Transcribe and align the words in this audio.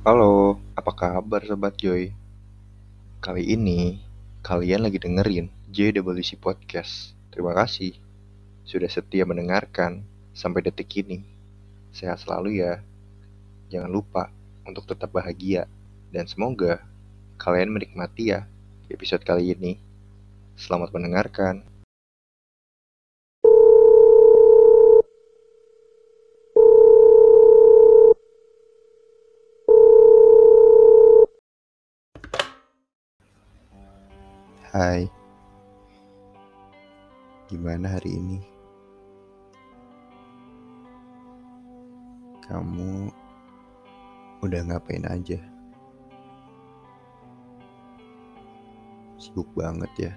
Halo, 0.00 0.56
apa 0.72 0.96
kabar 0.96 1.44
Sobat 1.44 1.76
Joy? 1.76 2.08
Kali 3.20 3.52
ini, 3.52 4.00
kalian 4.40 4.88
lagi 4.88 4.96
dengerin 4.96 5.52
JWC 5.68 6.40
Podcast. 6.40 7.12
Terima 7.28 7.52
kasih 7.52 7.92
sudah 8.64 8.88
setia 8.88 9.28
mendengarkan 9.28 10.00
sampai 10.32 10.64
detik 10.64 11.04
ini. 11.04 11.20
Sehat 11.92 12.16
selalu 12.24 12.64
ya. 12.64 12.80
Jangan 13.68 13.92
lupa 13.92 14.32
untuk 14.64 14.88
tetap 14.88 15.12
bahagia. 15.12 15.68
Dan 16.08 16.24
semoga 16.24 16.80
kalian 17.36 17.68
menikmati 17.68 18.32
ya 18.32 18.48
episode 18.88 19.20
kali 19.20 19.52
ini. 19.52 19.76
Selamat 20.56 20.96
mendengarkan. 20.96 21.69
Hai, 34.70 35.10
gimana 37.50 37.90
hari 37.90 38.22
ini? 38.22 38.38
Kamu 42.46 43.10
udah 44.46 44.62
ngapain 44.70 45.02
aja? 45.10 45.42
Sibuk 49.18 49.50
banget 49.58 49.90
ya. 49.98 50.14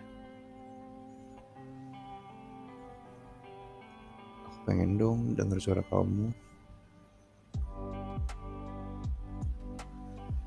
Aku 4.45 4.69
pengen 4.69 5.01
dong 5.01 5.33
denger 5.33 5.57
suara 5.57 5.81
kamu. 5.89 6.29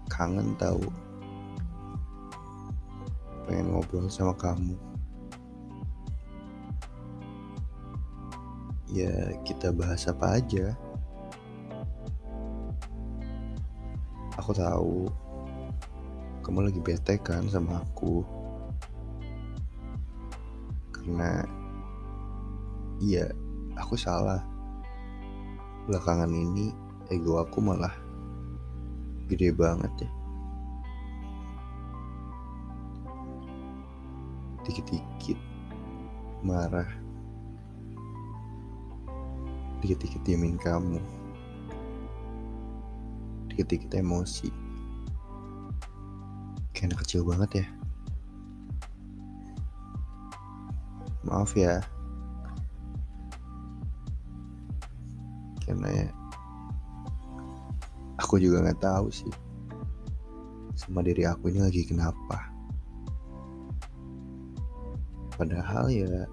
Kangen 0.07 0.55
tahu 0.55 1.06
pengen 3.47 3.71
ngobrol 3.71 4.11
sama 4.11 4.35
kamu. 4.35 4.75
Ya, 8.91 9.39
kita 9.47 9.71
bahas 9.71 10.07
apa 10.11 10.43
aja. 10.43 10.75
Aku 14.37 14.51
tahu 14.53 15.09
kamu 16.43 16.71
lagi 16.71 16.81
bete 16.83 17.19
kan 17.23 17.47
sama 17.51 17.83
aku. 17.83 18.23
Karena 20.95 21.43
iya, 23.03 23.31
aku 23.79 23.95
salah. 23.95 24.43
Belakangan 25.87 26.31
ini 26.35 26.75
ego 27.11 27.39
aku 27.39 27.63
malah 27.63 27.95
gede 29.31 29.55
banget 29.55 30.07
ya. 30.07 30.11
Dikit-dikit. 34.67 35.39
Marah. 36.43 36.91
Dikit-dikit 39.81 40.21
diemin 40.27 40.59
kamu. 40.59 40.99
Dikit-dikit 43.55 43.95
emosi. 43.95 44.51
Kayak 46.75 46.93
anak 46.93 46.99
kecil 47.07 47.23
banget 47.23 47.63
ya. 47.63 47.67
Maaf 51.23 51.55
ya. 51.55 51.79
Karena 55.63 55.89
ya 55.91 56.09
aku 58.27 58.43
juga 58.43 58.59
nggak 58.59 58.83
tahu 58.83 59.07
sih 59.15 59.31
sama 60.75 60.99
diri 61.07 61.23
aku 61.23 61.47
ini 61.47 61.63
lagi 61.63 61.87
kenapa 61.87 62.51
Padahal 65.37 65.93
ya 65.93 66.25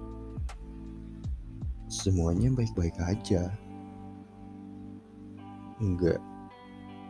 semuanya 1.92 2.48
baik-baik 2.56 2.96
aja. 3.04 3.52
Enggak 5.84 6.24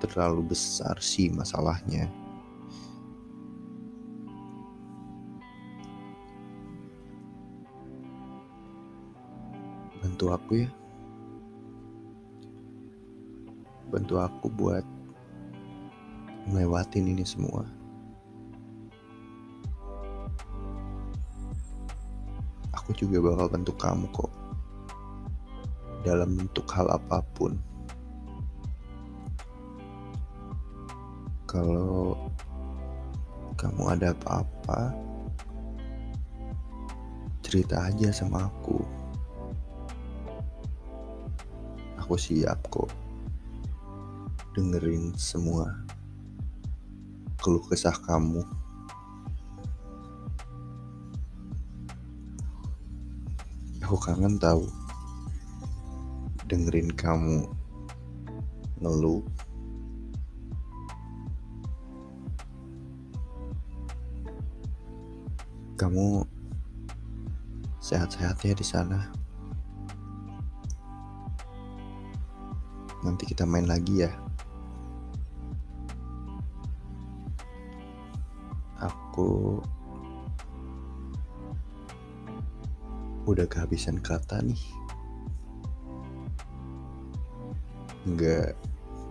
terlalu 0.01 0.51
besar 0.57 0.97
sih 0.97 1.29
masalahnya. 1.29 2.09
Bantu 10.01 10.33
aku 10.33 10.65
ya. 10.65 10.69
Bantu 13.93 14.17
aku 14.17 14.49
buat 14.49 14.85
ngelewatin 16.49 17.13
ini 17.13 17.21
semua. 17.21 17.82
Aku 22.83 22.91
juga 22.99 23.31
bakal 23.31 23.47
bantu 23.47 23.71
kamu 23.79 24.11
kok 24.11 24.27
dalam 26.03 26.35
bentuk 26.35 26.67
hal 26.67 26.91
apa 26.91 27.23
pun. 27.31 27.55
Kalau 31.47 32.19
kamu 33.55 33.95
ada 33.95 34.11
apa-apa, 34.11 34.91
cerita 37.39 37.87
aja 37.87 38.11
sama 38.11 38.51
aku. 38.51 38.83
Aku 42.03 42.19
siap 42.19 42.67
kok 42.67 42.91
dengerin 44.59 45.15
semua 45.15 45.71
keluh 47.39 47.63
kesah 47.63 47.95
kamu. 47.95 48.43
Aku 53.83 53.99
kangen 53.99 54.39
tahu 54.39 54.63
dengerin 56.47 56.87
kamu 56.95 57.43
ngeluh. 58.79 59.19
Kamu 65.75 66.23
sehat-sehat 67.83 68.39
ya 68.47 68.55
di 68.55 68.63
sana. 68.63 69.11
Nanti 73.03 73.27
kita 73.27 73.43
main 73.43 73.67
lagi 73.67 74.07
ya. 74.07 74.11
Aku 78.79 79.59
udah 83.23 83.47
kehabisan 83.47 84.03
kata 84.03 84.43
nih. 84.43 84.59
Nggak 88.03 88.55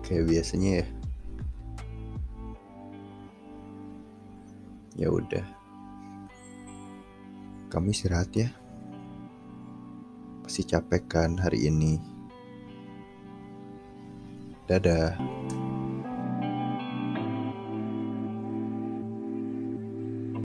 kayak 0.05 0.25
biasanya 0.29 0.71
ya. 0.85 0.87
Ya 5.01 5.09
udah. 5.09 5.47
Kamu 7.73 7.89
istirahat 7.89 8.29
ya. 8.37 8.53
Pasti 10.45 10.69
capek 10.69 11.09
kan 11.09 11.41
hari 11.41 11.73
ini. 11.73 11.97
Dadah. 14.69 15.17